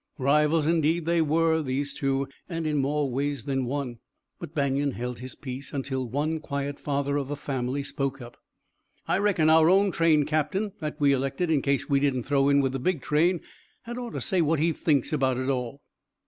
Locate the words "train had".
13.03-13.99